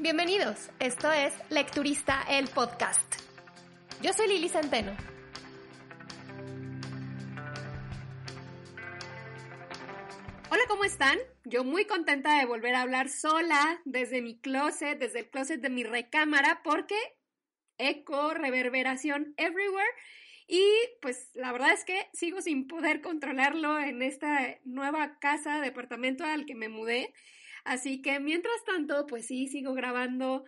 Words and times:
Bienvenidos, 0.00 0.70
esto 0.78 1.10
es 1.10 1.34
Lecturista 1.50 2.22
el 2.30 2.46
Podcast. 2.46 3.16
Yo 4.00 4.12
soy 4.12 4.28
Lili 4.28 4.48
Centeno. 4.48 4.96
Hola, 10.52 10.62
¿cómo 10.68 10.84
están? 10.84 11.18
Yo 11.44 11.64
muy 11.64 11.84
contenta 11.84 12.38
de 12.38 12.46
volver 12.46 12.76
a 12.76 12.82
hablar 12.82 13.08
sola 13.08 13.80
desde 13.84 14.22
mi 14.22 14.38
closet, 14.38 15.00
desde 15.00 15.18
el 15.18 15.30
closet 15.30 15.60
de 15.60 15.68
mi 15.68 15.82
recámara, 15.82 16.60
porque 16.62 16.96
eco, 17.76 18.34
reverberación 18.34 19.34
everywhere. 19.36 19.90
Y 20.46 20.64
pues 21.02 21.32
la 21.34 21.50
verdad 21.50 21.72
es 21.72 21.84
que 21.84 22.06
sigo 22.12 22.40
sin 22.40 22.68
poder 22.68 23.00
controlarlo 23.00 23.80
en 23.80 24.02
esta 24.02 24.58
nueva 24.64 25.18
casa, 25.18 25.60
departamento 25.60 26.22
al 26.24 26.46
que 26.46 26.54
me 26.54 26.68
mudé. 26.68 27.12
Así 27.68 28.00
que 28.00 28.18
mientras 28.18 28.64
tanto, 28.64 29.06
pues 29.06 29.26
sí, 29.26 29.46
sigo 29.46 29.74
grabando, 29.74 30.46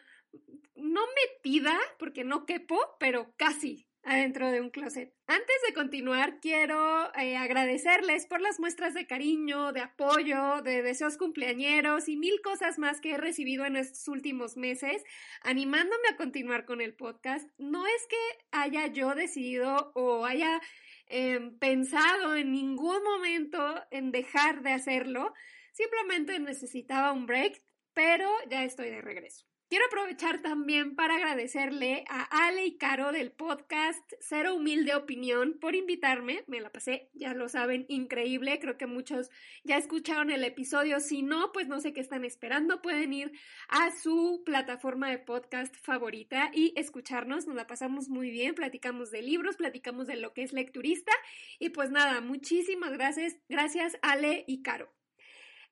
no 0.75 1.03
metida, 1.21 1.79
porque 1.99 2.25
no 2.25 2.47
quepo, 2.47 2.79
pero 2.99 3.35
casi 3.37 3.87
adentro 4.05 4.51
de 4.51 4.63
un 4.63 4.71
closet. 4.71 5.13
Antes 5.27 5.57
de 5.69 5.75
continuar, 5.75 6.41
quiero 6.41 7.15
eh, 7.15 7.37
agradecerles 7.37 8.25
por 8.25 8.41
las 8.41 8.59
muestras 8.59 8.95
de 8.95 9.07
cariño, 9.07 9.73
de 9.73 9.83
apoyo, 9.83 10.63
de 10.63 10.81
deseos 10.81 11.19
cumpleañeros 11.19 12.09
y 12.09 12.17
mil 12.17 12.41
cosas 12.41 12.79
más 12.79 13.03
que 13.03 13.11
he 13.11 13.19
recibido 13.19 13.67
en 13.67 13.77
estos 13.77 14.09
últimos 14.09 14.57
meses, 14.57 15.05
animándome 15.43 16.09
a 16.11 16.17
continuar 16.17 16.65
con 16.65 16.81
el 16.81 16.95
podcast. 16.95 17.51
No 17.59 17.87
es 17.87 18.07
que 18.09 18.39
haya 18.51 18.87
yo 18.87 19.15
decidido 19.15 19.93
o 19.95 20.25
haya 20.25 20.59
em, 21.07 21.59
pensado 21.59 22.35
en 22.35 22.51
ningún 22.51 23.03
momento 23.05 23.75
en 23.91 24.11
dejar 24.11 24.63
de 24.63 24.73
hacerlo, 24.73 25.35
simplemente 25.73 26.39
necesitaba 26.39 27.13
un 27.13 27.27
break, 27.27 27.63
pero 27.95 28.31
ya 28.49 28.65
estoy 28.65 28.91
de 28.91 29.01
regreso. 29.01 29.51
Quiero 29.71 29.87
aprovechar 29.87 30.43
también 30.43 30.97
para 30.97 31.15
agradecerle 31.15 32.05
a 32.09 32.49
Ale 32.49 32.67
y 32.67 32.77
Caro 32.77 33.13
del 33.13 33.31
podcast 33.31 34.03
Cero 34.19 34.57
Humilde 34.57 34.97
Opinión 34.97 35.59
por 35.61 35.77
invitarme. 35.77 36.43
Me 36.49 36.61
la 36.61 36.73
pasé, 36.73 37.09
ya 37.15 37.35
lo 37.35 37.49
saben, 37.49 37.87
increíble. 37.89 38.59
Creo 38.59 38.77
que 38.77 38.89
muchos 38.89 39.31
ya 39.63 39.77
escucharon 39.77 40.33
el 40.33 40.43
episodio. 40.43 40.99
Si 40.99 41.23
no, 41.23 41.53
pues 41.53 41.69
no 41.69 41.79
sé 41.79 41.93
qué 41.93 42.01
están 42.01 42.25
esperando. 42.25 42.83
Pueden 42.83 43.13
ir 43.13 43.31
a 43.69 43.93
su 43.93 44.43
plataforma 44.45 45.09
de 45.09 45.19
podcast 45.19 45.77
favorita 45.77 46.51
y 46.53 46.73
escucharnos. 46.75 47.47
Nos 47.47 47.55
la 47.55 47.69
pasamos 47.69 48.09
muy 48.09 48.33
bien. 48.33 48.57
Platicamos 48.57 49.13
de 49.13 49.23
libros, 49.23 49.55
platicamos 49.55 50.09
de 50.09 50.17
lo 50.17 50.35
que 50.35 50.43
es 50.43 50.53
lecturista. 50.53 51.13
Y 51.61 51.69
pues 51.69 51.93
nada, 51.93 52.21
muchísimas 52.21 52.91
gracias. 52.91 53.37
Gracias 53.49 53.97
Ale 54.03 54.43
y 54.49 54.63
Caro. 54.63 55.00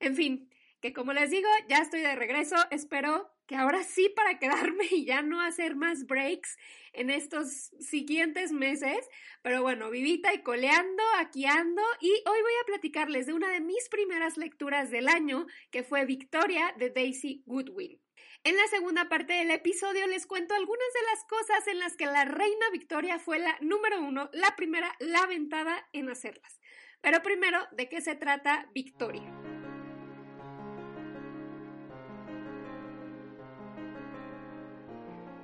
En 0.01 0.15
fin, 0.15 0.49
que 0.81 0.93
como 0.93 1.13
les 1.13 1.31
digo, 1.31 1.49
ya 1.69 1.79
estoy 1.79 2.01
de 2.01 2.15
regreso. 2.15 2.57
Espero 2.71 3.31
que 3.47 3.57
ahora 3.57 3.83
sí 3.83 4.09
para 4.15 4.39
quedarme 4.39 4.85
y 4.91 5.05
ya 5.05 5.23
no 5.23 5.41
hacer 5.41 5.75
más 5.75 6.07
breaks 6.07 6.57
en 6.93 7.11
estos 7.11 7.73
siguientes 7.81 8.53
meses. 8.53 9.09
Pero 9.43 9.63
bueno, 9.63 9.91
vivita 9.91 10.33
y 10.35 10.43
coleando, 10.43 11.03
aquí 11.19 11.47
ando 11.47 11.83
y 12.01 12.11
hoy 12.11 12.43
voy 12.43 12.53
a 12.63 12.67
platicarles 12.67 13.27
de 13.27 13.33
una 13.33 13.51
de 13.51 13.61
mis 13.61 13.89
primeras 13.89 14.37
lecturas 14.37 14.91
del 14.91 15.09
año, 15.09 15.47
que 15.71 15.83
fue 15.83 16.05
Victoria 16.05 16.75
de 16.79 16.91
Daisy 16.91 17.43
Goodwin. 17.47 18.01
En 18.45 18.57
la 18.57 18.67
segunda 18.69 19.09
parte 19.09 19.33
del 19.33 19.51
episodio 19.51 20.07
les 20.07 20.27
cuento 20.27 20.55
algunas 20.55 20.93
de 20.95 21.03
las 21.11 21.25
cosas 21.25 21.67
en 21.67 21.81
las 21.81 21.97
que 21.97 22.07
la 22.07 22.25
reina 22.25 22.71
Victoria 22.73 23.19
fue 23.19 23.41
la 23.41 23.57
número 23.61 24.01
uno, 24.01 24.31
la 24.33 24.55
primera, 24.55 24.95
la 25.01 25.21
aventada 25.21 25.89
en 25.93 26.09
hacerlas. 26.09 26.61
Pero 27.01 27.23
primero, 27.23 27.59
¿de 27.73 27.89
qué 27.89 28.01
se 28.01 28.15
trata 28.15 28.71
Victoria? 28.75 29.48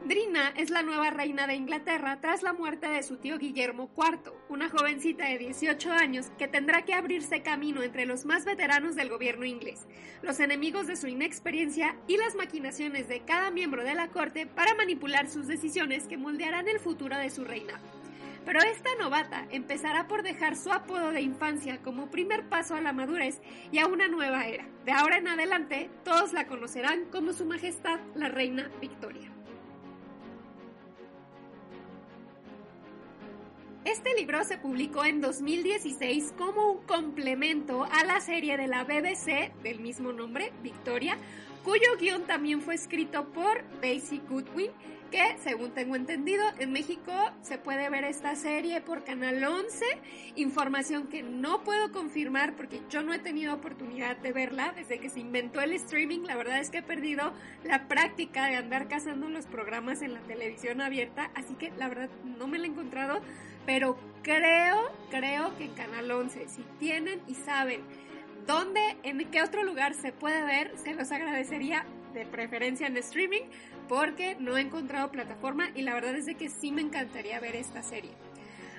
Drina 0.05 0.52
es 0.58 0.69
la 0.69 0.83
nueva 0.83 1.08
reina 1.08 1.47
de 1.47 1.55
Inglaterra 1.55 2.20
tras 2.20 2.42
la 2.42 2.52
muerte 2.52 2.86
de 2.89 3.02
su 3.02 3.17
tío 3.17 3.39
Guillermo 3.39 3.90
IV, 3.96 4.34
una 4.51 4.68
jovencita 4.68 5.24
de 5.24 5.39
18 5.39 5.90
años 5.92 6.27
que 6.36 6.46
tendrá 6.46 6.83
que 6.83 6.92
abrirse 6.92 7.40
camino 7.40 7.83
entre 7.83 8.05
los 8.05 8.27
más 8.27 8.45
veteranos 8.45 8.96
del 8.96 9.08
gobierno 9.08 9.46
inglés, 9.46 9.86
los 10.20 10.40
enemigos 10.40 10.86
de 10.86 10.96
su 10.96 11.06
inexperiencia 11.06 11.96
y 12.06 12.18
las 12.18 12.34
maquinaciones 12.34 13.08
de 13.08 13.20
cada 13.20 13.51
miembro 13.51 13.83
de 13.83 13.95
la 13.95 14.08
corte 14.08 14.46
para 14.46 14.74
manipular 14.74 15.27
sus 15.27 15.46
decisiones 15.46 16.07
que 16.07 16.18
moldearán 16.18 16.68
el 16.68 16.80
futuro 16.80 17.17
de 17.17 17.30
su 17.30 17.42
reina. 17.42 17.80
Pero 18.45 18.61
esta 18.61 18.90
novata 19.01 19.46
empezará 19.52 20.07
por 20.07 20.23
dejar 20.23 20.55
su 20.55 20.70
apodo 20.70 21.12
de 21.12 21.23
infancia 21.23 21.80
como 21.80 22.11
primer 22.11 22.46
paso 22.51 22.74
a 22.74 22.83
la 22.83 22.92
madurez 22.92 23.40
y 23.73 23.78
a 23.78 23.86
una 23.86 24.07
nueva 24.07 24.46
era. 24.46 24.67
De 24.84 24.92
ahora 24.92 25.17
en 25.17 25.28
adelante, 25.28 25.89
todos 26.05 26.34
la 26.34 26.46
conocerán 26.46 27.07
como 27.07 27.33
Su 27.33 27.46
Majestad 27.46 28.01
la 28.14 28.28
Reina 28.28 28.70
Victoria. 28.83 29.14
Este 33.84 34.14
libro 34.14 34.42
se 34.45 34.56
publicó 34.56 35.05
en 35.05 35.20
2016 35.20 36.33
como 36.39 36.72
un 36.72 36.78
complemento 36.84 37.84
a 37.84 38.02
la 38.05 38.18
serie 38.20 38.56
de 38.56 38.67
la 38.67 38.84
BBC 38.84 39.52
del 39.62 39.80
mismo 39.80 40.11
nombre, 40.11 40.55
Victoria, 40.62 41.18
cuyo 41.64 41.97
guion 41.98 42.25
también 42.25 42.61
fue 42.61 42.75
escrito 42.75 43.25
por 43.33 43.64
Daisy 43.80 44.20
Goodwin, 44.29 44.70
que 45.11 45.36
según 45.42 45.70
tengo 45.70 45.97
entendido, 45.97 46.45
en 46.58 46.73
México 46.73 47.13
se 47.41 47.57
puede 47.57 47.89
ver 47.89 48.05
esta 48.05 48.36
serie 48.36 48.80
por 48.83 49.02
Canal 49.05 49.42
11, 49.42 49.85
información 50.36 51.07
que 51.07 51.23
no 51.23 51.64
puedo 51.64 51.91
confirmar 51.91 52.55
porque 52.55 52.83
yo 52.91 53.02
no 53.02 53.14
he 53.14 53.19
tenido 53.19 53.55
oportunidad 53.55 54.17
de 54.19 54.33
verla 54.33 54.73
desde 54.77 54.98
que 54.98 55.08
se 55.08 55.20
inventó 55.20 55.61
el 55.61 55.73
streaming, 55.73 56.20
la 56.20 56.36
verdad 56.36 56.61
es 56.61 56.69
que 56.69 56.79
he 56.79 56.83
perdido 56.83 57.33
la 57.64 57.89
práctica 57.89 58.46
de 58.46 58.57
andar 58.57 58.86
cazando 58.89 59.31
los 59.31 59.46
programas 59.46 60.02
en 60.02 60.13
la 60.13 60.20
televisión 60.20 60.81
abierta, 60.83 61.31
así 61.35 61.55
que 61.55 61.73
la 61.79 61.89
verdad 61.89 62.11
no 62.39 62.46
me 62.46 62.58
la 62.58 62.67
he 62.67 62.70
encontrado 62.70 63.23
pero 63.67 63.96
creo, 64.23 64.91
creo 65.11 65.57
que 65.57 65.64
en 65.64 65.75
Canal 65.75 66.11
11, 66.11 66.48
si 66.48 66.63
tienen 66.79 67.20
y 67.27 67.35
saben 67.35 67.81
dónde, 68.46 68.80
en 69.02 69.30
qué 69.30 69.42
otro 69.42 69.62
lugar 69.62 69.94
se 69.94 70.12
puede 70.12 70.44
ver, 70.44 70.77
se 70.77 70.94
los 70.94 71.10
agradecería 71.12 71.86
de 72.12 72.27
preferencia 72.27 72.86
en 72.86 72.96
streaming, 72.96 73.42
porque 73.88 74.36
no 74.38 74.56
he 74.56 74.60
encontrado 74.60 75.10
plataforma 75.10 75.70
y 75.74 75.82
la 75.82 75.94
verdad 75.94 76.16
es 76.16 76.27
de 76.27 76.36
que 76.36 76.48
sí 76.48 76.72
me 76.72 76.83
encantaría 76.83 77.40
ver 77.40 77.56
esta 77.56 77.83
serie. 77.83 78.12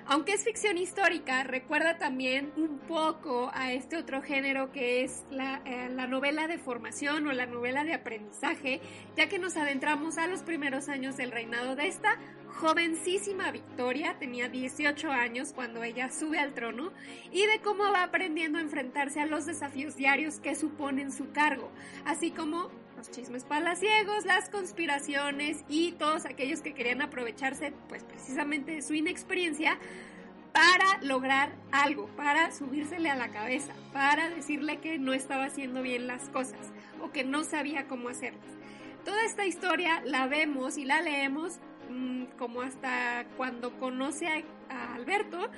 Aunque 0.08 0.34
es 0.34 0.44
ficción 0.44 0.78
histórica, 0.78 1.44
recuerda 1.44 1.98
también 1.98 2.54
un 2.58 2.78
poco 2.78 3.50
a 3.56 3.74
este 3.74 3.98
otro 3.98 4.22
género 4.22 4.72
que 4.72 5.04
es 5.04 5.24
la, 5.32 5.64
eh, 5.66 5.90
la, 5.90 6.06
novela 6.06 6.48
de 6.48 6.60
formación 6.60 7.26
o 7.28 7.32
la 7.32 7.48
novela 7.48 7.84
de 7.84 7.96
aprendizaje, 7.96 8.82
ya 9.18 9.28
que 9.28 9.40
nos 9.40 9.58
adentramos 9.58 10.20
a 10.20 10.28
los 10.28 10.44
primeros 10.44 10.90
años 10.90 11.18
del 11.18 11.32
reinado 11.32 11.76
de 11.76 11.88
esta 11.88 12.20
jovencísima 12.56 13.52
Victoria, 13.52 14.16
tenía 14.20 14.48
18 14.48 15.12
años 15.12 15.54
cuando 15.54 15.84
ella 15.84 16.12
sube 16.12 16.38
al 16.38 16.54
trono, 16.54 16.94
y 17.32 17.46
de 17.48 17.60
cómo 17.62 17.92
va 17.92 18.04
aprendiendo 18.04 18.60
a 18.60 18.62
enfrentarse 18.62 19.22
a 19.22 19.26
los 19.26 19.48
desafíos 19.48 19.96
diarios 19.96 20.40
que 20.40 20.56
suponen 20.56 21.12
su 21.12 21.32
cargo, 21.32 21.72
así 22.06 22.30
como 22.30 22.70
los 22.96 23.12
chismes 23.12 23.44
palaciegos, 23.44 24.26
las 24.26 24.50
conspiraciones 24.50 25.64
y 25.68 25.94
todos 25.94 26.26
aquellos 26.26 26.62
que 26.62 26.74
querían 26.74 27.02
aprovecharse 27.02 27.74
pues 27.88 28.04
precisamente 28.04 28.74
de 28.74 28.82
su 28.82 28.94
inexperiencia 28.94 29.78
para 30.54 31.02
lograr 31.02 31.54
algo, 31.72 32.08
para 32.16 32.52
subírsele 32.52 33.10
a 33.10 33.16
la 33.16 33.30
cabeza, 33.30 33.74
para 33.92 34.30
decirle 34.30 34.80
que 34.80 34.98
no 34.98 35.14
estaba 35.14 35.46
haciendo 35.46 35.82
bien 35.82 36.08
las 36.08 36.30
cosas 36.30 36.72
o 37.02 37.12
que 37.12 37.26
no 37.26 37.44
sabía 37.44 37.88
cómo 37.88 38.08
hacerlas. 38.08 38.46
Toda 39.04 39.24
esta 39.26 39.46
historia 39.46 40.02
la 40.06 40.28
vemos 40.28 40.78
y 40.78 40.86
la 40.86 41.02
leemos 41.02 41.60
mmm, 41.90 42.24
como 42.38 42.62
hasta 42.62 43.26
cuando 43.36 43.78
conoce 43.78 44.28
a 44.70 44.96
Alberto, 44.96 45.50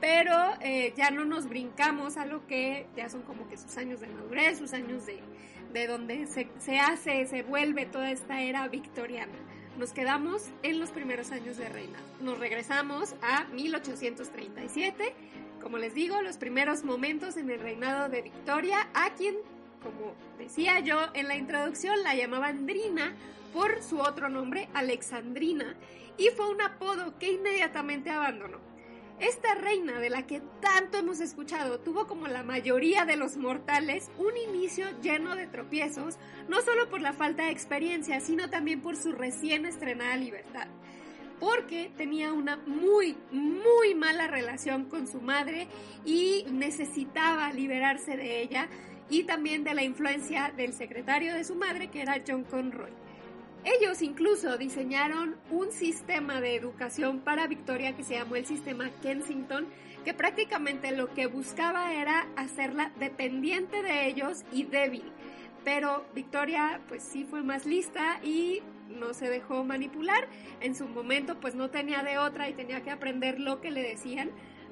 pero 0.00 0.34
eh, 0.60 0.92
ya 0.96 1.10
no 1.10 1.24
nos 1.24 1.48
brincamos 1.48 2.16
a 2.16 2.26
lo 2.26 2.46
que 2.46 2.86
ya 2.96 3.08
son 3.08 3.22
como 3.22 3.48
que 3.48 3.56
sus 3.56 3.76
años 3.76 4.00
de 4.00 4.08
madurez, 4.08 4.58
sus 4.58 4.72
años 4.72 5.06
de, 5.06 5.20
de 5.72 5.86
donde 5.86 6.26
se, 6.26 6.48
se 6.58 6.78
hace, 6.78 7.26
se 7.26 7.42
vuelve 7.42 7.86
toda 7.86 8.10
esta 8.10 8.42
era 8.42 8.68
victoriana. 8.68 9.32
Nos 9.78 9.92
quedamos 9.92 10.42
en 10.62 10.80
los 10.80 10.90
primeros 10.90 11.32
años 11.32 11.58
de 11.58 11.68
reina. 11.68 11.98
Nos 12.20 12.38
regresamos 12.38 13.14
a 13.20 13.44
1837, 13.52 15.14
como 15.62 15.78
les 15.78 15.94
digo, 15.94 16.22
los 16.22 16.38
primeros 16.38 16.84
momentos 16.84 17.36
en 17.36 17.50
el 17.50 17.60
reinado 17.60 18.08
de 18.08 18.22
Victoria, 18.22 18.88
a 18.94 19.10
quien, 19.14 19.34
como 19.82 20.14
decía 20.38 20.80
yo 20.80 20.98
en 21.12 21.28
la 21.28 21.36
introducción, 21.36 22.02
la 22.02 22.14
llamaban 22.14 22.66
Drina 22.66 23.14
por 23.52 23.82
su 23.82 23.98
otro 23.98 24.28
nombre, 24.28 24.68
Alexandrina, 24.72 25.74
y 26.16 26.28
fue 26.28 26.48
un 26.48 26.62
apodo 26.62 27.18
que 27.18 27.32
inmediatamente 27.32 28.10
abandonó. 28.10 28.58
Esta 29.20 29.54
reina 29.54 29.98
de 29.98 30.10
la 30.10 30.26
que 30.26 30.42
tanto 30.60 30.98
hemos 30.98 31.20
escuchado 31.20 31.80
tuvo 31.80 32.06
como 32.06 32.26
la 32.26 32.42
mayoría 32.42 33.06
de 33.06 33.16
los 33.16 33.38
mortales 33.38 34.10
un 34.18 34.36
inicio 34.36 34.86
lleno 35.00 35.34
de 35.36 35.46
tropiezos, 35.46 36.18
no 36.48 36.60
solo 36.60 36.90
por 36.90 37.00
la 37.00 37.14
falta 37.14 37.44
de 37.44 37.50
experiencia, 37.50 38.20
sino 38.20 38.50
también 38.50 38.82
por 38.82 38.94
su 38.94 39.12
recién 39.12 39.64
estrenada 39.64 40.16
libertad. 40.16 40.68
Porque 41.40 41.90
tenía 41.96 42.34
una 42.34 42.58
muy, 42.66 43.16
muy 43.30 43.94
mala 43.94 44.26
relación 44.26 44.84
con 44.84 45.06
su 45.06 45.22
madre 45.22 45.66
y 46.04 46.44
necesitaba 46.50 47.50
liberarse 47.54 48.18
de 48.18 48.42
ella 48.42 48.68
y 49.08 49.24
también 49.24 49.64
de 49.64 49.72
la 49.72 49.82
influencia 49.82 50.52
del 50.54 50.74
secretario 50.74 51.32
de 51.32 51.44
su 51.44 51.54
madre, 51.54 51.88
que 51.88 52.02
era 52.02 52.22
John 52.26 52.44
Conroy. 52.44 53.05
Ellos 53.66 54.00
incluso 54.00 54.56
diseñaron 54.58 55.34
un 55.50 55.72
sistema 55.72 56.40
de 56.40 56.54
educación 56.54 57.18
para 57.18 57.48
Victoria 57.48 57.96
que 57.96 58.04
se 58.04 58.14
llamó 58.14 58.36
el 58.36 58.46
sistema 58.46 58.92
Kensington, 59.02 59.66
que 60.04 60.14
prácticamente 60.14 60.92
lo 60.92 61.12
que 61.12 61.26
buscaba 61.26 61.92
era 61.92 62.28
hacerla 62.36 62.92
dependiente 63.00 63.82
de 63.82 64.06
ellos 64.06 64.44
y 64.52 64.62
débil. 64.62 65.02
Pero 65.64 66.06
Victoria 66.14 66.80
pues 66.86 67.02
sí 67.02 67.24
fue 67.24 67.42
más 67.42 67.66
lista 67.66 68.20
y 68.22 68.62
no 68.88 69.14
se 69.14 69.28
dejó 69.28 69.64
manipular. 69.64 70.28
En 70.60 70.76
su 70.76 70.86
momento 70.86 71.40
pues 71.40 71.56
no 71.56 71.68
tenía 71.68 72.04
de 72.04 72.18
otra 72.18 72.48
y 72.48 72.54
tenía 72.54 72.84
que 72.84 72.92
aprender 72.92 73.40
lo 73.40 73.60
que 73.60 73.72
le 73.72 73.82
decían. 73.82 74.30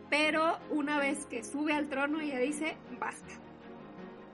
Pero 0.09 0.61
una 0.71 1.01
vez 1.01 1.27
que 1.27 1.43
sube 1.43 1.73
al 1.73 1.89
trono 1.89 2.21
ella 2.21 2.39
dice 2.39 2.77
basta. 3.01 3.41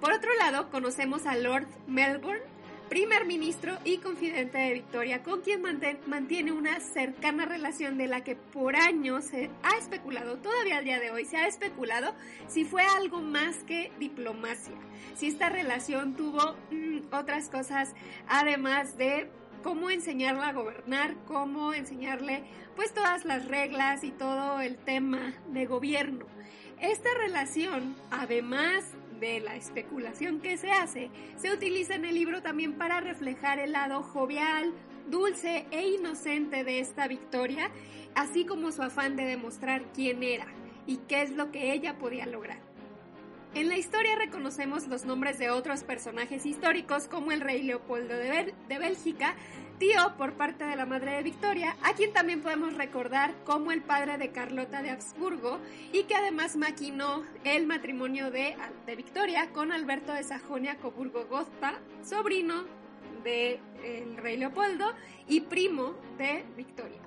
Por 0.03 0.13
otro 0.13 0.35
lado 0.35 0.69
conocemos 0.69 1.25
a 1.25 1.35
Lord 1.35 1.67
Melbourne, 1.87 2.43
primer 2.91 3.25
ministro 3.25 3.79
y 3.85 3.99
confidente 3.99 4.59
de 4.59 4.75
Victoria, 4.75 5.23
con 5.23 5.43
quien 5.43 5.63
mantiene 6.07 6.51
una 6.51 6.81
cercana 6.81 7.47
relación 7.47 7.97
de 7.97 8.09
la 8.09 8.25
que 8.25 8.35
por 8.35 8.75
años 8.75 9.27
se 9.27 9.49
ha 9.63 9.79
especulado, 9.79 10.39
todavía 10.39 10.79
al 10.79 10.85
día 10.85 10.99
de 10.99 11.13
hoy 11.13 11.25
se 11.25 11.37
ha 11.37 11.47
especulado 11.47 12.13
si 12.49 12.65
fue 12.65 12.83
algo 12.83 13.23
más 13.23 13.63
que 13.63 13.93
diplomacia, 14.01 14.75
si 15.15 15.29
esta 15.29 15.49
relación 15.49 16.17
tuvo 16.17 16.57
mm, 16.73 17.15
otras 17.15 17.49
cosas 17.49 17.95
además 18.27 18.99
de 18.99 19.31
cómo 19.63 19.91
enseñarla 19.91 20.49
a 20.49 20.53
gobernar, 20.53 21.15
cómo 21.29 21.73
enseñarle 21.73 22.43
pues 22.75 22.93
todas 22.93 23.25
las 23.25 23.47
reglas 23.47 24.03
y 24.03 24.11
todo 24.11 24.61
el 24.61 24.77
tema 24.77 25.35
de 25.47 25.67
gobierno. 25.67 26.27
Esta 26.81 27.11
relación, 27.15 27.95
además 28.11 28.85
de 29.21 29.41
la 29.41 29.57
especulación 29.57 30.41
que 30.41 30.57
se 30.57 30.71
hace, 30.71 31.11
se 31.37 31.53
utiliza 31.53 31.95
en 31.95 32.05
el 32.05 32.15
libro 32.15 32.43
también 32.43 32.75
para 32.75 33.01
reflejar 33.01 33.59
el 33.59 33.73
lado 33.73 34.03
jovial, 34.03 34.73
dulce 35.09 35.67
e 35.71 35.89
inocente 35.89 36.65
de 36.65 36.81
esta 36.81 37.07
Victoria, 37.07 37.71
así 38.15 38.45
como 38.45 38.73
su 38.73 38.83
afán 38.83 39.17
de 39.17 39.25
demostrar 39.25 39.83
quién 39.93 40.23
era 40.23 40.47
y 40.87 40.97
qué 41.09 41.23
es 41.23 41.31
lo 41.31 41.53
que 41.53 41.73
ella 41.73 41.99
podía 41.99 42.27
lograr. 42.27 42.59
En 43.55 43.69
la 43.69 43.77
historia 43.77 44.15
reconocemos 44.17 44.87
los 44.87 45.05
nombres 45.05 45.39
de 45.39 45.51
otros 45.51 45.83
personajes 45.83 46.47
históricos 46.47 47.09
como 47.09 47.33
el 47.33 47.41
rey 47.41 47.63
Leopoldo 47.63 48.15
de, 48.15 48.55
de 48.69 48.79
Bélgica, 48.79 49.35
tío 49.81 50.15
por 50.19 50.35
parte 50.35 50.65
de 50.65 50.77
la 50.77 50.85
madre 50.85 51.13
de 51.13 51.23
Victoria, 51.23 51.75
a 51.83 51.95
quien 51.95 52.13
también 52.13 52.43
podemos 52.43 52.75
recordar 52.75 53.33
como 53.45 53.73
el 53.73 53.81
padre 53.81 54.19
de 54.19 54.31
Carlota 54.31 54.83
de 54.83 54.91
Habsburgo 54.91 55.59
y 55.91 56.03
que 56.03 56.15
además 56.15 56.55
maquinó 56.57 57.25
el 57.45 57.67
matrimonio 57.67 58.31
de, 58.31 58.57
de 58.85 58.95
Victoria 58.95 59.49
con 59.55 59.73
Alberto 59.73 60.13
de 60.13 60.23
Sajonia 60.23 60.77
Coburgo-Gotha, 60.77 61.79
sobrino 62.05 62.65
del 63.25 64.17
rey 64.19 64.37
Leopoldo 64.37 64.93
y 65.27 65.41
primo 65.41 65.95
de 66.19 66.45
Victoria. 66.59 67.01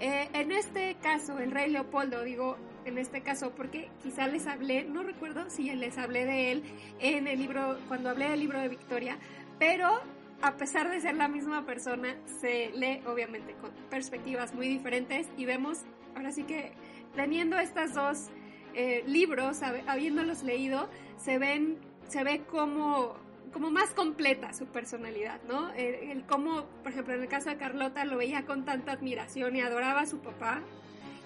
Eh, 0.00 0.30
en 0.32 0.52
este 0.52 0.96
caso, 1.02 1.38
el 1.38 1.50
rey 1.50 1.70
Leopoldo, 1.70 2.24
digo 2.24 2.56
en 2.86 2.96
este 2.96 3.20
caso 3.20 3.50
porque 3.50 3.90
quizá 4.02 4.26
les 4.26 4.46
hablé, 4.46 4.84
no 4.84 5.02
recuerdo 5.02 5.50
si 5.50 5.70
les 5.74 5.98
hablé 5.98 6.24
de 6.24 6.52
él 6.52 6.62
en 6.98 7.26
el 7.26 7.38
libro, 7.38 7.78
cuando 7.88 8.08
hablé 8.08 8.30
del 8.30 8.40
libro 8.40 8.58
de 8.58 8.68
Victoria, 8.68 9.18
pero 9.58 10.00
a 10.42 10.56
pesar 10.56 10.90
de 10.90 11.00
ser 11.00 11.16
la 11.16 11.28
misma 11.28 11.64
persona, 11.64 12.16
se 12.40 12.70
lee 12.70 13.02
obviamente 13.06 13.54
con 13.54 13.70
perspectivas 13.90 14.54
muy 14.54 14.68
diferentes 14.68 15.28
y 15.36 15.44
vemos, 15.44 15.82
ahora 16.14 16.32
sí 16.32 16.44
que 16.44 16.72
teniendo 17.14 17.58
estos 17.58 17.94
dos 17.94 18.28
eh, 18.74 19.02
libros, 19.06 19.62
habiéndolos 19.62 20.42
leído, 20.42 20.88
se 21.16 21.38
ven, 21.38 21.78
se 22.08 22.22
ve 22.24 22.42
como, 22.44 23.14
como 23.52 23.70
más 23.70 23.90
completa 23.90 24.52
su 24.52 24.66
personalidad, 24.66 25.40
¿no? 25.48 25.72
El, 25.72 26.10
el 26.10 26.26
cómo, 26.26 26.66
por 26.82 26.92
ejemplo, 26.92 27.14
en 27.14 27.22
el 27.22 27.28
caso 27.28 27.48
de 27.48 27.56
Carlota 27.56 28.04
lo 28.04 28.18
veía 28.18 28.44
con 28.44 28.64
tanta 28.64 28.92
admiración 28.92 29.56
y 29.56 29.62
adoraba 29.62 30.02
a 30.02 30.06
su 30.06 30.18
papá, 30.18 30.60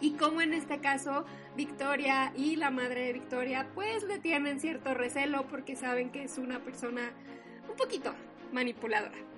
y 0.01 0.13
cómo 0.13 0.41
en 0.41 0.55
este 0.55 0.79
caso 0.79 1.25
Victoria 1.57 2.33
y 2.37 2.57
la 2.57 2.71
madre 2.71 3.07
de 3.07 3.13
Victoria 3.13 3.69
pues 3.75 4.03
le 4.05 4.19
tienen 4.19 4.59
cierto 4.61 4.95
recelo 4.95 5.47
porque 5.49 5.77
saben 5.77 6.11
que 6.11 6.25
es 6.25 6.39
una 6.39 6.61
persona 6.61 7.13
un 7.69 7.77
poquito 7.77 8.15
manipuladora. 8.53 9.31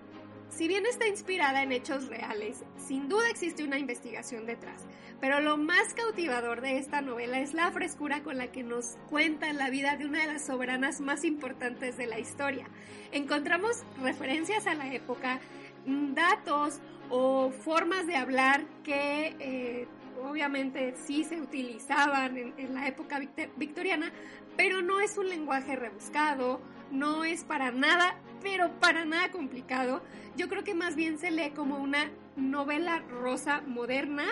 Si 0.52 0.68
bien 0.68 0.84
está 0.84 1.08
inspirada 1.08 1.62
en 1.62 1.72
hechos 1.72 2.08
reales, 2.08 2.62
sin 2.76 3.08
duda 3.08 3.30
existe 3.30 3.64
una 3.64 3.78
investigación 3.78 4.44
detrás, 4.44 4.86
pero 5.18 5.40
lo 5.40 5.56
más 5.56 5.94
cautivador 5.94 6.60
de 6.60 6.76
esta 6.76 7.00
novela 7.00 7.40
es 7.40 7.54
la 7.54 7.70
frescura 7.70 8.22
con 8.22 8.36
la 8.36 8.52
que 8.52 8.62
nos 8.62 8.98
cuenta 9.08 9.50
la 9.54 9.70
vida 9.70 9.96
de 9.96 10.04
una 10.04 10.20
de 10.20 10.26
las 10.26 10.44
soberanas 10.44 11.00
más 11.00 11.24
importantes 11.24 11.96
de 11.96 12.06
la 12.06 12.18
historia. 12.18 12.66
Encontramos 13.12 13.82
referencias 14.02 14.66
a 14.66 14.74
la 14.74 14.92
época, 14.92 15.40
mm, 15.86 16.12
datos 16.12 16.80
o 17.08 17.50
formas 17.50 18.06
de 18.06 18.16
hablar 18.16 18.66
que 18.84 19.34
eh, 19.38 19.88
obviamente 20.22 20.94
sí 21.06 21.24
se 21.24 21.40
utilizaban 21.40 22.36
en 22.36 22.74
la 22.74 22.88
época 22.88 23.20
victoriana, 23.56 24.12
pero 24.56 24.82
no 24.82 25.00
es 25.00 25.16
un 25.16 25.30
lenguaje 25.30 25.76
rebuscado, 25.76 26.60
no 26.90 27.24
es 27.24 27.42
para 27.44 27.70
nada, 27.70 28.16
pero 28.42 28.70
para 28.80 29.04
nada 29.04 29.30
complicado. 29.30 30.02
Yo 30.36 30.48
creo 30.48 30.64
que 30.64 30.74
más 30.74 30.96
bien 30.96 31.18
se 31.18 31.30
lee 31.30 31.50
como 31.50 31.76
una 31.78 32.10
novela 32.36 33.00
rosa 33.00 33.62
moderna, 33.66 34.24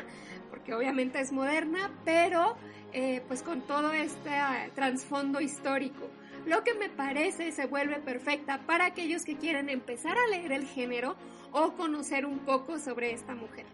porque 0.51 0.75
obviamente 0.75 1.21
es 1.21 1.33
moderna, 1.33 1.91
pero 2.05 2.57
eh, 2.93 3.23
pues 3.29 3.43
con 3.43 3.63
todo 3.63 3.93
este 3.93 4.31
eh, 4.31 4.71
trasfondo 4.75 5.41
histórico. 5.41 6.09
Lo 6.47 6.65
que 6.65 6.75
me 6.75 6.89
parece 6.89 7.53
se 7.53 7.67
vuelve 7.67 7.97
perfecta 7.97 8.61
para 8.67 8.87
aquellos 8.87 9.25
que 9.25 9.37
quieren 9.37 9.69
empezar 9.69 10.17
a 10.19 10.27
leer 10.29 10.53
el 10.53 10.67
género 10.67 11.17
o 11.53 11.73
conocer 11.75 12.25
un 12.25 12.39
poco 12.41 12.79
sobre 12.79 13.13
esta 13.13 13.35
mujer. 13.35 13.67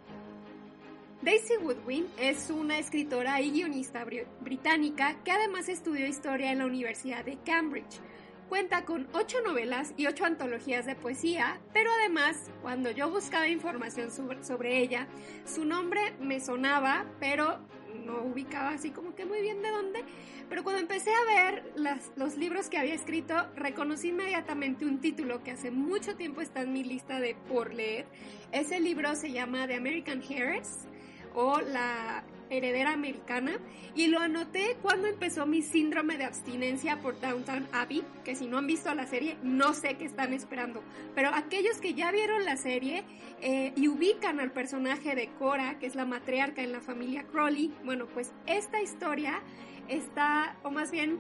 Daisy 1.22 1.56
Woodwin 1.62 2.06
es 2.18 2.50
una 2.50 2.78
escritora 2.78 3.40
y 3.40 3.50
guionista 3.50 4.04
británica 4.40 5.16
que 5.24 5.32
además 5.32 5.68
estudió 5.68 6.06
historia 6.06 6.52
en 6.52 6.58
la 6.58 6.66
Universidad 6.66 7.24
de 7.24 7.38
Cambridge. 7.38 8.00
Cuenta 8.48 8.84
con 8.84 9.08
ocho 9.12 9.40
novelas 9.40 9.92
y 9.96 10.06
ocho 10.06 10.24
antologías 10.24 10.86
de 10.86 10.94
poesía, 10.94 11.60
pero 11.72 11.90
además, 11.98 12.50
cuando 12.62 12.92
yo 12.92 13.10
buscaba 13.10 13.48
información 13.48 14.12
sobre, 14.12 14.78
ella, 14.78 15.08
su 15.44 15.64
nombre 15.64 16.14
me 16.20 16.38
sonaba, 16.38 17.06
pero 17.18 17.58
no 18.04 18.22
ubicaba 18.22 18.70
así 18.70 18.92
como 18.92 19.16
que 19.16 19.24
muy 19.26 19.40
bien 19.40 19.62
de 19.62 19.70
dónde. 19.70 20.04
Pero 20.48 20.62
cuando 20.62 20.80
empecé 20.80 21.10
a 21.12 21.24
ver 21.24 21.72
los 22.14 22.36
libros 22.36 22.68
que 22.68 22.78
había 22.78 22.94
escrito, 22.94 23.34
reconocí 23.56 24.08
inmediatamente 24.10 24.84
un 24.84 25.00
título 25.00 25.42
que 25.42 25.50
hace 25.50 25.72
mucho 25.72 26.14
tiempo 26.14 26.40
está 26.40 26.62
en 26.62 26.72
mi 26.72 26.84
lista 26.84 27.18
de 27.18 27.34
por 27.48 27.74
leer. 27.74 28.06
Ese 28.52 28.78
libro 28.78 29.16
se 29.16 29.32
llama 29.32 29.66
The 29.66 29.74
American 29.74 30.22
Heiress 30.22 30.86
o 31.34 31.60
La 31.60 32.22
heredera 32.50 32.92
americana 32.92 33.58
y 33.94 34.08
lo 34.08 34.20
anoté 34.20 34.76
cuando 34.82 35.08
empezó 35.08 35.46
mi 35.46 35.62
síndrome 35.62 36.18
de 36.18 36.24
abstinencia 36.24 37.00
por 37.00 37.20
Downtown 37.20 37.66
Abbey, 37.72 38.02
que 38.24 38.34
si 38.34 38.46
no 38.46 38.58
han 38.58 38.66
visto 38.66 38.94
la 38.94 39.06
serie 39.06 39.36
no 39.42 39.74
sé 39.74 39.96
qué 39.96 40.04
están 40.04 40.32
esperando, 40.32 40.82
pero 41.14 41.30
aquellos 41.34 41.78
que 41.78 41.94
ya 41.94 42.10
vieron 42.12 42.44
la 42.44 42.56
serie 42.56 43.04
eh, 43.40 43.72
y 43.76 43.88
ubican 43.88 44.40
al 44.40 44.52
personaje 44.52 45.14
de 45.14 45.28
Cora, 45.38 45.78
que 45.78 45.86
es 45.86 45.94
la 45.94 46.04
matriarca 46.04 46.62
en 46.62 46.72
la 46.72 46.80
familia 46.80 47.24
Crowley, 47.24 47.72
bueno 47.84 48.06
pues 48.06 48.32
esta 48.46 48.80
historia 48.80 49.42
está, 49.88 50.56
o 50.62 50.70
más 50.70 50.90
bien 50.90 51.18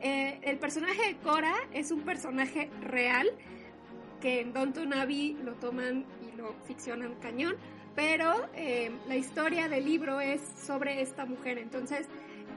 eh, 0.00 0.40
el 0.42 0.58
personaje 0.58 1.06
de 1.06 1.16
Cora 1.18 1.54
es 1.72 1.90
un 1.90 2.02
personaje 2.02 2.70
real 2.80 3.30
que 4.20 4.40
en 4.40 4.52
Downton 4.52 4.94
Abbey 4.94 5.36
lo 5.44 5.54
toman 5.54 6.06
y 6.22 6.36
lo 6.36 6.54
ficcionan 6.64 7.14
cañón 7.16 7.56
pero 7.94 8.48
eh, 8.54 8.90
la 9.06 9.16
historia 9.16 9.68
del 9.68 9.84
libro 9.84 10.20
es 10.20 10.40
sobre 10.64 11.02
esta 11.02 11.24
mujer. 11.24 11.58
Entonces, 11.58 12.06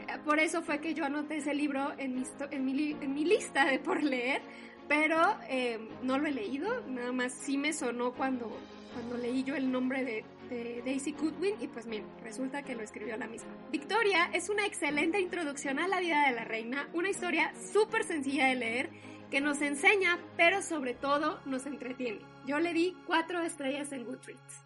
eh, 0.08 0.18
por 0.24 0.40
eso 0.40 0.62
fue 0.62 0.80
que 0.80 0.94
yo 0.94 1.06
anoté 1.06 1.38
ese 1.38 1.54
libro 1.54 1.94
en 1.98 2.16
mi, 2.16 2.24
en 2.52 2.66
mi, 2.66 2.92
en 2.92 3.14
mi 3.14 3.26
lista 3.26 3.66
de 3.66 3.80
por 3.80 4.04
leer, 4.04 4.42
pero 4.88 5.20
eh, 5.50 5.80
no 6.04 6.18
lo 6.18 6.28
he 6.28 6.32
leído, 6.32 6.82
nada 6.88 7.12
más 7.12 7.34
sí 7.34 7.58
me 7.58 7.74
sonó 7.74 8.14
cuando, 8.14 8.56
cuando 8.94 9.18
leí 9.18 9.44
yo 9.44 9.56
el 9.56 9.72
nombre 9.72 10.04
de, 10.04 10.26
de 10.50 10.84
Daisy 10.86 11.14
Goodwin 11.14 11.56
y 11.60 11.68
pues 11.68 11.88
miren, 11.88 12.06
resulta 12.24 12.64
que 12.64 12.76
lo 12.76 12.84
escribió 12.84 13.18
la 13.18 13.28
misma. 13.28 13.50
Victoria 13.72 14.30
es 14.34 14.50
una 14.50 14.66
excelente 14.66 15.20
introducción 15.20 15.80
a 15.80 15.88
la 15.88 16.00
vida 16.00 16.28
de 16.28 16.36
la 16.36 16.46
reina, 16.46 16.88
una 16.94 17.10
historia 17.10 17.52
súper 17.74 18.04
sencilla 18.04 18.48
de 18.48 18.56
leer 18.56 18.90
que 19.32 19.42
nos 19.42 19.62
enseña, 19.62 20.20
pero 20.38 20.62
sobre 20.62 20.94
todo 20.94 21.40
nos 21.46 21.66
entretiene. 21.66 22.20
Yo 22.46 22.60
le 22.60 22.74
di 22.74 22.96
cuatro 23.08 23.42
estrellas 23.42 23.92
en 23.92 24.06
Goodreads. 24.06 24.65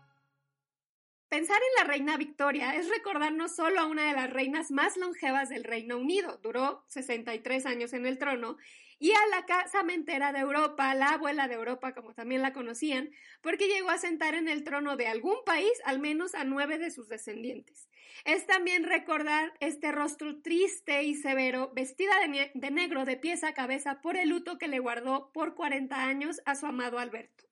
Pensar 1.30 1.58
en 1.58 1.84
la 1.84 1.92
reina 1.92 2.18
Victoria 2.18 2.76
es 2.76 2.90
recordar 2.90 3.32
no 3.34 3.50
solo 3.50 3.80
a 3.80 3.86
una 3.86 4.08
de 4.08 4.14
las 4.14 4.32
reinas 4.32 4.72
más 4.72 4.98
longevas 4.98 5.50
del 5.50 5.64
Reino 5.64 6.00
Unido, 6.00 6.40
duró 6.42 6.84
63 6.88 7.68
años 7.68 7.94
en 7.94 8.08
el 8.08 8.18
trono, 8.18 8.58
y 8.98 9.12
a 9.12 9.28
la 9.30 9.46
casamentera 9.46 10.34
de 10.34 10.40
Europa, 10.40 10.96
la 10.96 11.12
abuela 11.12 11.48
de 11.48 11.54
Europa, 11.54 11.94
como 11.94 12.16
también 12.16 12.42
la 12.42 12.52
conocían, 12.52 13.12
porque 13.42 13.68
llegó 13.68 13.92
a 13.92 14.00
sentar 14.00 14.34
en 14.34 14.48
el 14.48 14.64
trono 14.64 14.98
de 14.98 15.06
algún 15.06 15.38
país 15.46 15.72
al 15.86 16.00
menos 16.00 16.34
a 16.34 16.46
nueve 16.46 16.80
de 16.80 16.90
sus 16.90 17.08
descendientes. 17.10 17.88
Es 18.26 18.48
también 18.48 18.84
recordar 18.84 19.54
este 19.60 19.92
rostro 19.92 20.42
triste 20.42 21.04
y 21.04 21.14
severo, 21.14 21.72
vestida 21.76 22.12
de, 22.22 22.52
de 22.56 22.72
negro 22.72 23.06
de 23.06 23.18
pies 23.18 23.44
a 23.44 23.54
cabeza 23.54 24.02
por 24.02 24.18
el 24.18 24.30
luto 24.30 24.58
que 24.58 24.68
le 24.68 24.80
guardó 24.80 25.32
por 25.32 25.54
40 25.54 25.96
años 25.96 26.42
a 26.46 26.56
su 26.56 26.66
amado 26.66 26.98
Alberto. 26.98 27.49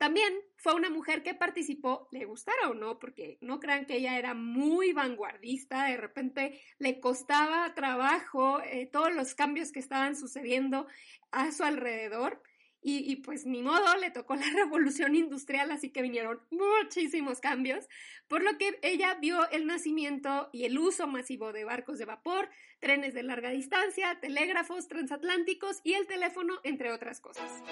También 0.00 0.32
fue 0.56 0.72
una 0.72 0.88
mujer 0.88 1.22
que 1.22 1.34
participó, 1.34 2.08
le 2.10 2.24
gustara 2.24 2.70
o 2.70 2.74
no, 2.74 2.98
porque 2.98 3.36
no 3.42 3.60
crean 3.60 3.84
que 3.84 3.98
ella 3.98 4.18
era 4.18 4.32
muy 4.32 4.94
vanguardista, 4.94 5.84
de 5.84 5.98
repente 5.98 6.58
le 6.78 7.00
costaba 7.00 7.74
trabajo 7.74 8.62
eh, 8.62 8.88
todos 8.90 9.14
los 9.14 9.34
cambios 9.34 9.72
que 9.72 9.78
estaban 9.78 10.16
sucediendo 10.16 10.86
a 11.32 11.52
su 11.52 11.64
alrededor. 11.64 12.42
Y, 12.80 13.12
y, 13.12 13.16
pues 13.16 13.44
ni 13.44 13.60
modo, 13.60 13.94
le 13.98 14.10
tocó 14.10 14.36
la 14.36 14.46
revolución 14.56 15.14
industrial, 15.14 15.70
así 15.70 15.90
que 15.90 16.00
vinieron 16.00 16.40
muchísimos 16.50 17.38
cambios, 17.40 17.86
por 18.26 18.42
lo 18.42 18.56
que 18.56 18.78
ella 18.80 19.18
vio 19.20 19.50
el 19.50 19.66
nacimiento 19.66 20.48
y 20.50 20.64
el 20.64 20.78
uso 20.78 21.08
masivo 21.08 21.52
de 21.52 21.64
barcos 21.64 21.98
de 21.98 22.06
vapor, 22.06 22.48
trenes 22.78 23.12
de 23.12 23.22
larga 23.22 23.50
distancia, 23.50 24.18
telégrafos 24.18 24.88
transatlánticos 24.88 25.82
y 25.84 25.92
el 25.92 26.06
teléfono, 26.06 26.58
entre 26.64 26.90
otras 26.90 27.20
cosas. 27.20 27.62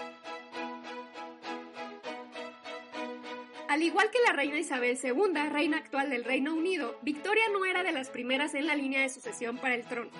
Al 3.68 3.82
igual 3.82 4.10
que 4.10 4.18
la 4.26 4.32
reina 4.32 4.58
Isabel 4.58 4.98
II, 5.02 5.50
reina 5.50 5.76
actual 5.76 6.08
del 6.08 6.24
Reino 6.24 6.54
Unido, 6.54 6.98
Victoria 7.02 7.42
no 7.52 7.66
era 7.66 7.82
de 7.82 7.92
las 7.92 8.08
primeras 8.08 8.54
en 8.54 8.66
la 8.66 8.74
línea 8.74 9.02
de 9.02 9.10
sucesión 9.10 9.58
para 9.58 9.74
el 9.74 9.84
trono. 9.84 10.10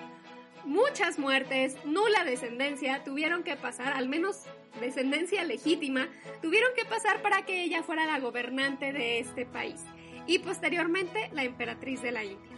Muchas 0.67 1.19
muertes, 1.19 1.83
nula 1.87 2.25
descendencia, 2.25 3.02
tuvieron 3.05 3.43
que 3.45 3.57
pasar, 3.57 3.95
al 3.95 4.07
menos 4.07 4.45
descendencia 4.81 5.45
legítima, 5.45 6.09
tuvieron 6.43 6.73
que 6.76 6.85
pasar 6.85 7.23
para 7.23 7.47
que 7.47 7.62
ella 7.62 7.83
fuera 7.83 8.05
la 8.05 8.21
gobernante 8.21 8.93
de 8.93 9.19
este 9.21 9.47
país 9.47 9.81
y 10.26 10.40
posteriormente 10.40 11.31
la 11.33 11.45
emperatriz 11.45 12.02
de 12.02 12.12
la 12.12 12.25
India. 12.25 12.58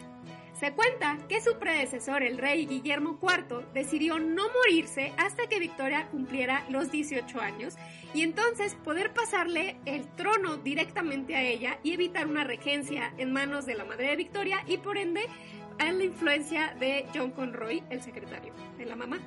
Se 0.61 0.73
cuenta 0.75 1.17
que 1.27 1.41
su 1.41 1.59
predecesor, 1.59 2.23
el 2.23 2.37
rey 2.37 2.67
Guillermo 2.67 3.19
IV, 3.23 3.73
decidió 3.73 4.19
no 4.19 4.43
morirse 4.51 5.11
hasta 5.17 5.47
que 5.47 5.59
Victoria 5.59 6.09
cumpliera 6.11 6.67
los 6.69 6.91
18 6.91 7.41
años 7.41 7.77
y 8.13 8.21
entonces 8.21 8.75
poder 8.75 9.15
pasarle 9.15 9.81
el 9.87 10.07
trono 10.17 10.59
directamente 10.59 11.35
a 11.35 11.43
ella 11.43 11.79
y 11.83 11.95
evitar 11.95 12.27
una 12.27 12.45
regencia 12.45 13.15
en 13.17 13.33
manos 13.33 13.65
de 13.65 13.75
la 13.75 13.87
madre 13.87 14.09
de 14.09 14.17
Victoria 14.17 14.63
y 14.67 14.77
por 14.77 14.99
ende 14.99 15.23
a 15.79 15.91
la 15.93 16.05
influencia 16.05 16.77
de 16.79 17.07
John 17.15 17.31
Conroy, 17.31 17.83
el 17.89 18.03
secretario 18.03 18.53
de 18.77 18.85
la 18.85 18.97
mamá. 18.97 19.19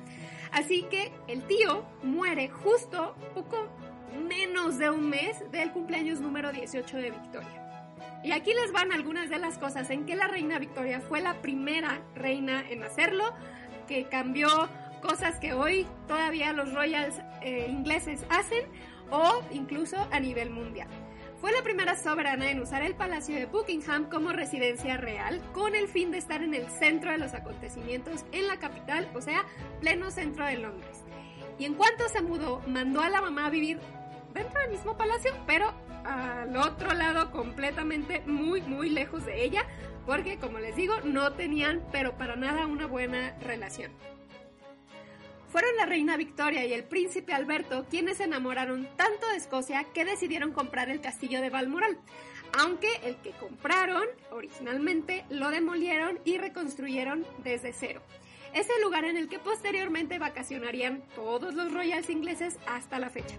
Así 0.52 0.84
que 0.84 1.10
el 1.26 1.42
tío 1.48 1.84
muere 2.04 2.48
justo 2.48 3.16
poco 3.34 3.66
menos 4.28 4.78
de 4.78 4.88
un 4.88 5.10
mes 5.10 5.50
del 5.50 5.72
cumpleaños 5.72 6.20
número 6.20 6.52
18 6.52 6.96
de 6.96 7.10
Victoria. 7.10 7.63
Y 8.24 8.32
aquí 8.32 8.54
les 8.54 8.72
van 8.72 8.90
algunas 8.90 9.28
de 9.28 9.38
las 9.38 9.58
cosas 9.58 9.90
en 9.90 10.06
que 10.06 10.16
la 10.16 10.26
reina 10.26 10.58
Victoria 10.58 11.00
fue 11.00 11.20
la 11.20 11.42
primera 11.42 12.00
reina 12.14 12.64
en 12.70 12.82
hacerlo, 12.82 13.22
que 13.86 14.06
cambió 14.06 14.48
cosas 15.02 15.38
que 15.38 15.52
hoy 15.52 15.86
todavía 16.08 16.54
los 16.54 16.72
royals 16.72 17.20
eh, 17.42 17.66
ingleses 17.68 18.24
hacen 18.30 18.64
o 19.10 19.42
incluso 19.52 20.08
a 20.10 20.20
nivel 20.20 20.48
mundial. 20.48 20.88
Fue 21.38 21.52
la 21.52 21.62
primera 21.62 21.94
soberana 21.94 22.50
en 22.50 22.62
usar 22.62 22.82
el 22.82 22.94
Palacio 22.94 23.34
de 23.36 23.44
Buckingham 23.44 24.08
como 24.08 24.32
residencia 24.32 24.96
real 24.96 25.42
con 25.52 25.74
el 25.74 25.88
fin 25.88 26.10
de 26.10 26.16
estar 26.16 26.42
en 26.42 26.54
el 26.54 26.66
centro 26.70 27.10
de 27.10 27.18
los 27.18 27.34
acontecimientos 27.34 28.24
en 28.32 28.46
la 28.46 28.58
capital, 28.58 29.06
o 29.14 29.20
sea, 29.20 29.44
pleno 29.80 30.10
centro 30.10 30.46
de 30.46 30.56
Londres. 30.56 31.04
Y 31.58 31.66
en 31.66 31.74
cuanto 31.74 32.08
se 32.08 32.22
mudó, 32.22 32.62
mandó 32.66 33.02
a 33.02 33.10
la 33.10 33.20
mamá 33.20 33.44
a 33.46 33.50
vivir 33.50 33.78
dentro 34.32 34.58
del 34.62 34.70
mismo 34.70 34.96
palacio, 34.96 35.32
pero 35.46 35.74
al 36.04 36.56
otro 36.56 36.92
lado 36.94 37.30
completamente 37.30 38.22
muy, 38.26 38.60
muy 38.62 38.90
lejos 38.90 39.24
de 39.24 39.44
ella, 39.44 39.64
porque 40.06 40.38
como 40.38 40.58
les 40.58 40.76
digo, 40.76 40.94
no 41.02 41.32
tenían, 41.32 41.82
pero 41.90 42.16
para 42.16 42.36
nada, 42.36 42.66
una 42.66 42.86
buena 42.86 43.36
relación. 43.40 43.92
Fueron 45.48 45.76
la 45.76 45.86
reina 45.86 46.16
Victoria 46.16 46.64
y 46.66 46.72
el 46.72 46.82
príncipe 46.82 47.32
Alberto 47.32 47.86
quienes 47.88 48.16
se 48.16 48.24
enamoraron 48.24 48.88
tanto 48.96 49.28
de 49.28 49.36
Escocia 49.36 49.84
que 49.94 50.04
decidieron 50.04 50.52
comprar 50.52 50.90
el 50.90 51.00
castillo 51.00 51.40
de 51.40 51.48
Balmoral, 51.48 51.96
aunque 52.58 52.88
el 53.04 53.16
que 53.16 53.30
compraron 53.30 54.04
originalmente 54.32 55.24
lo 55.30 55.50
demolieron 55.50 56.18
y 56.24 56.38
reconstruyeron 56.38 57.24
desde 57.44 57.72
cero. 57.72 58.02
Es 58.54 58.68
el 58.70 58.82
lugar 58.82 59.04
en 59.04 59.16
el 59.16 59.28
que 59.28 59.40
posteriormente 59.40 60.20
vacacionarían 60.20 61.02
todos 61.16 61.54
los 61.54 61.72
royals 61.72 62.08
ingleses 62.08 62.56
hasta 62.66 63.00
la 63.00 63.10
fecha. 63.10 63.34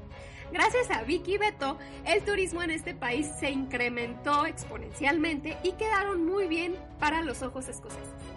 Gracias 0.52 0.92
a 0.92 1.04
Vicky 1.04 1.38
Beto, 1.38 1.80
el 2.06 2.22
turismo 2.24 2.62
en 2.62 2.72
este 2.72 2.94
país 2.94 3.26
se 3.40 3.50
incrementó 3.50 4.46
exponencialmente 4.46 5.58
y 5.64 5.72
quedaron 5.74 6.26
muy 6.26 6.48
bien 6.48 6.76
para 7.00 7.22
los 7.22 7.42
ojos 7.44 7.70
escoceses. 7.70 8.35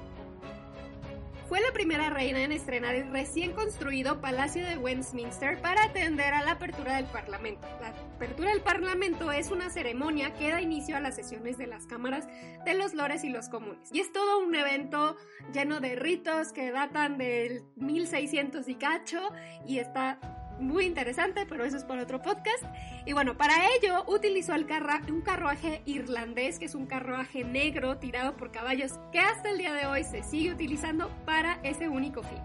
Fue 1.49 1.63
la 1.63 1.73
primera 1.73 2.11
reina 2.11 2.43
en 2.43 2.53
estrenar 2.53 2.95
el 2.95 3.11
recién 3.11 3.53
construido 3.53 4.21
Palacio 4.21 4.67
de 4.67 4.77
Westminster 4.77 5.59
para 5.63 5.85
atender 5.85 6.35
a 6.35 6.45
la 6.45 6.53
apertura 6.53 6.97
del 6.97 7.07
Parlamento. 7.07 7.67
La 7.81 7.89
apertura 7.89 8.51
del 8.51 8.61
Parlamento 8.61 9.33
es 9.33 9.51
una 9.51 9.71
ceremonia 9.71 10.35
que 10.35 10.51
da 10.51 10.61
inicio 10.61 10.95
a 10.95 11.01
las 11.01 11.17
sesiones 11.17 11.57
de 11.57 11.67
las 11.67 11.87
cámaras 11.87 12.29
de 12.67 12.75
los 12.75 12.93
lores 12.93 13.25
y 13.25 13.31
los 13.31 13.49
comunes. 13.49 13.89
Y 13.95 14.01
es 14.01 14.13
todo 14.13 14.41
un 14.41 14.55
evento 14.55 15.17
lleno 15.51 15.81
de 15.81 15.97
ritos 15.97 16.53
que 16.53 16.71
datan 16.71 17.17
del 17.17 17.65
1600 17.77 18.69
y 18.69 18.75
cacho 18.75 19.31
y 19.67 19.79
está 19.79 20.21
muy 20.59 20.85
interesante, 20.85 21.47
pero 21.47 21.65
eso 21.65 21.77
es 21.77 21.85
por 21.85 21.99
otro 21.99 22.21
podcast. 22.21 22.63
Y 23.07 23.13
bueno, 23.13 23.37
para 23.37 23.55
ello 23.77 24.05
utilizó 24.07 24.55
el 24.55 24.67
un 25.09 25.23
carruaje 25.23 25.83
irlandés, 25.87 26.59
que 26.59 26.67
es 26.67 26.75
un 26.75 26.87
carruaje 26.87 27.45
negro 27.45 27.99
tirado 27.99 28.37
por 28.37 28.51
caballos, 28.51 28.99
que 29.13 29.19
hasta 29.19 29.51
el 29.51 29.59
día 29.59 29.73
de 29.73 29.87
hoy 29.87 30.05
se 30.05 30.23
sigue 30.23 30.53
utilizando 30.53 31.11
para 31.25 31.59
ese 31.63 31.89
único 31.89 32.23
fin. 32.23 32.39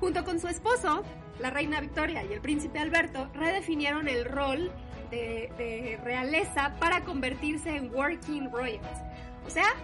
Junto 0.00 0.24
con 0.24 0.40
su 0.40 0.48
esposo, 0.48 1.02
la 1.40 1.50
reina 1.50 1.80
Victoria 1.80 2.24
y 2.24 2.32
el 2.32 2.40
príncipe 2.40 2.78
Alberto 2.78 3.28
redefinieron 3.34 4.08
el 4.08 4.24
rol 4.24 4.70
de, 5.10 5.52
de 5.58 5.98
realeza 6.02 6.74
para 6.80 7.04
convertirse 7.04 7.76
en 7.76 7.94
working 7.94 8.50
royals. 8.50 8.86
O 9.48 9.50
sea, 9.50 9.74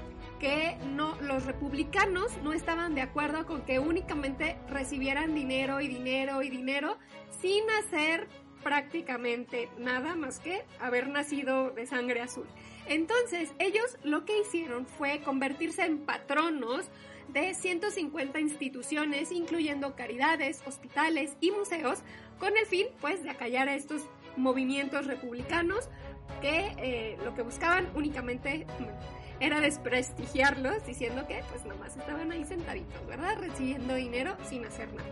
que 0.40 0.76
no, 0.94 1.18
los 1.22 1.46
republicanos 1.46 2.36
no 2.42 2.52
estaban 2.52 2.94
de 2.94 3.00
acuerdo 3.00 3.46
con 3.46 3.62
que 3.62 3.78
únicamente 3.78 4.58
recibieran 4.68 5.34
dinero 5.34 5.80
y 5.80 5.88
dinero 5.88 6.42
y 6.42 6.50
dinero 6.50 6.98
sin 7.40 7.64
hacer 7.70 8.28
prácticamente 8.62 9.70
nada 9.78 10.16
más 10.16 10.38
que 10.38 10.64
haber 10.80 11.08
nacido 11.08 11.70
de 11.70 11.86
sangre 11.86 12.20
azul. 12.20 12.46
Entonces, 12.86 13.54
ellos 13.58 13.96
lo 14.02 14.26
que 14.26 14.38
hicieron 14.38 14.84
fue 14.84 15.22
convertirse 15.22 15.86
en 15.86 16.00
patronos 16.04 16.90
de 17.28 17.54
150 17.54 18.38
instituciones, 18.40 19.32
incluyendo 19.32 19.96
caridades, 19.96 20.62
hospitales 20.66 21.38
y 21.40 21.52
museos, 21.52 22.00
con 22.38 22.54
el 22.58 22.66
fin, 22.66 22.88
pues, 23.00 23.22
de 23.22 23.30
acallar 23.30 23.70
a 23.70 23.76
estos 23.76 24.02
movimientos 24.36 25.06
republicanos 25.06 25.88
que 26.40 26.74
eh, 26.78 27.18
lo 27.24 27.34
que 27.34 27.42
buscaban 27.42 27.88
únicamente 27.94 28.66
era 29.40 29.60
desprestigiarlos, 29.60 30.86
diciendo 30.86 31.26
que, 31.26 31.42
pues, 31.50 31.64
nomás 31.64 31.96
estaban 31.96 32.30
ahí 32.32 32.44
sentaditos, 32.44 33.06
¿verdad? 33.06 33.36
Recibiendo 33.38 33.94
dinero 33.94 34.36
sin 34.48 34.64
hacer 34.64 34.92
nada. 34.92 35.10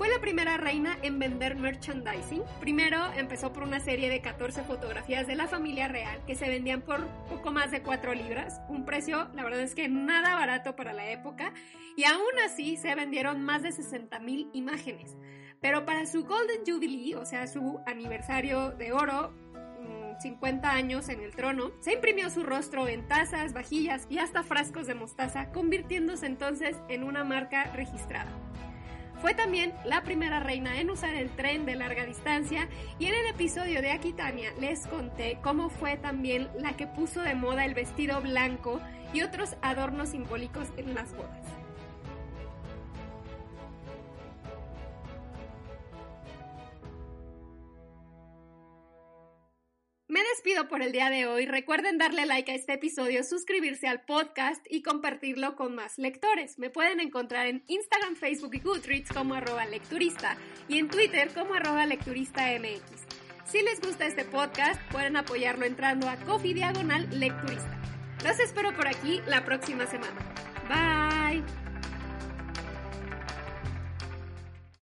Fue 0.00 0.08
la 0.08 0.18
primera 0.18 0.56
reina 0.56 0.96
en 1.02 1.18
vender 1.18 1.56
merchandising. 1.56 2.42
Primero 2.58 2.98
empezó 3.16 3.52
por 3.52 3.64
una 3.64 3.80
serie 3.80 4.08
de 4.08 4.22
14 4.22 4.62
fotografías 4.62 5.26
de 5.26 5.34
la 5.34 5.46
familia 5.46 5.88
real 5.88 6.22
que 6.26 6.34
se 6.34 6.48
vendían 6.48 6.80
por 6.80 7.06
poco 7.28 7.52
más 7.52 7.70
de 7.70 7.82
4 7.82 8.14
libras, 8.14 8.62
un 8.68 8.86
precio 8.86 9.28
la 9.34 9.44
verdad 9.44 9.60
es 9.60 9.74
que 9.74 9.88
nada 9.88 10.36
barato 10.36 10.74
para 10.74 10.94
la 10.94 11.10
época, 11.10 11.52
y 11.96 12.04
aún 12.04 12.38
así 12.46 12.78
se 12.78 12.94
vendieron 12.94 13.44
más 13.44 13.62
de 13.62 13.72
60 13.72 14.18
mil 14.20 14.48
imágenes. 14.54 15.18
Pero 15.60 15.84
para 15.84 16.06
su 16.06 16.24
Golden 16.24 16.62
Jubilee, 16.66 17.16
o 17.16 17.26
sea, 17.26 17.46
su 17.46 17.80
aniversario 17.86 18.70
de 18.70 18.92
oro, 18.92 19.34
50 20.20 20.68
mm, 20.68 20.76
años 20.76 21.08
en 21.08 21.20
el 21.20 21.34
trono, 21.34 21.72
se 21.80 21.94
imprimió 21.94 22.30
su 22.30 22.42
rostro 22.42 22.88
en 22.88 23.06
tazas, 23.06 23.52
vajillas 23.52 24.06
y 24.08 24.18
hasta 24.18 24.42
frascos 24.42 24.86
de 24.86 24.94
mostaza, 24.94 25.50
convirtiéndose 25.52 26.26
entonces 26.26 26.76
en 26.88 27.04
una 27.04 27.24
marca 27.24 27.64
registrada. 27.72 28.30
Fue 29.20 29.34
también 29.34 29.74
la 29.84 30.02
primera 30.02 30.40
reina 30.40 30.80
en 30.80 30.88
usar 30.88 31.14
el 31.14 31.28
tren 31.30 31.66
de 31.66 31.76
larga 31.76 32.06
distancia 32.06 32.68
y 32.98 33.06
en 33.06 33.14
el 33.14 33.26
episodio 33.26 33.82
de 33.82 33.90
Aquitania 33.90 34.50
les 34.58 34.86
conté 34.86 35.38
cómo 35.42 35.68
fue 35.68 35.98
también 35.98 36.48
la 36.58 36.74
que 36.74 36.86
puso 36.86 37.20
de 37.20 37.34
moda 37.34 37.66
el 37.66 37.74
vestido 37.74 38.20
blanco 38.22 38.80
y 39.12 39.20
otros 39.20 39.56
adornos 39.60 40.10
simbólicos 40.10 40.68
en 40.78 40.94
las 40.94 41.14
bodas. 41.14 41.59
Despido 50.40 50.68
por 50.68 50.80
el 50.80 50.90
día 50.90 51.10
de 51.10 51.26
hoy. 51.26 51.44
Recuerden 51.44 51.98
darle 51.98 52.24
like 52.24 52.50
a 52.50 52.54
este 52.54 52.72
episodio, 52.72 53.22
suscribirse 53.24 53.86
al 53.86 54.00
podcast 54.00 54.64
y 54.70 54.80
compartirlo 54.80 55.54
con 55.54 55.74
más 55.74 55.98
lectores. 55.98 56.58
Me 56.58 56.70
pueden 56.70 56.98
encontrar 56.98 57.46
en 57.46 57.62
Instagram, 57.66 58.16
Facebook 58.16 58.54
y 58.54 58.60
Goodreads 58.60 59.12
como 59.12 59.34
arroba 59.34 59.66
lecturista 59.66 60.38
y 60.66 60.78
en 60.78 60.88
Twitter 60.88 61.28
como 61.34 61.52
arroba 61.52 61.84
lecturista 61.84 62.46
MX. 62.58 63.52
Si 63.52 63.60
les 63.60 63.82
gusta 63.82 64.06
este 64.06 64.24
podcast, 64.24 64.80
pueden 64.90 65.18
apoyarlo 65.18 65.66
entrando 65.66 66.08
a 66.08 66.16
Coffee 66.16 66.54
Diagonal 66.54 67.06
Lecturista. 67.10 67.78
Los 68.24 68.40
espero 68.40 68.74
por 68.74 68.88
aquí 68.88 69.20
la 69.26 69.44
próxima 69.44 69.86
semana. 69.86 70.16
Bye. 70.70 70.99